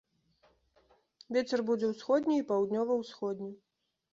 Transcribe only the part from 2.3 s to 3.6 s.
і паўднёва-ўсходні.